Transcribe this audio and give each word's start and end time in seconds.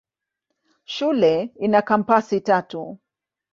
Shule 0.85 1.53
ina 1.55 1.81
kampasi 1.81 2.41
tatu. 2.41 2.99